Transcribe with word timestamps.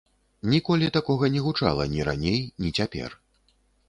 Ніколі 0.51 0.87
такога 0.95 1.29
не 1.35 1.43
гучала, 1.47 1.85
ні 1.91 2.07
раней, 2.07 2.39
ні 2.65 2.71
цяпер. 2.81 3.09